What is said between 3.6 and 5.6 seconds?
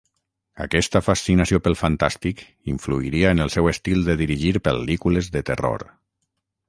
estil de dirigir pel·lícules de